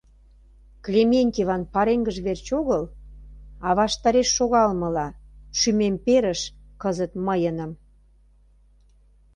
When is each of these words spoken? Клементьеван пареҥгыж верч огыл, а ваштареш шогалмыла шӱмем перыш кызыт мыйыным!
Клементьеван 0.85 1.63
пареҥгыж 1.73 2.17
верч 2.25 2.47
огыл, 2.59 2.83
а 3.67 3.69
ваштареш 3.79 4.29
шогалмыла 4.37 5.07
шӱмем 5.57 5.95
перыш 6.05 6.41
кызыт 6.81 7.11
мыйыным! 7.25 7.71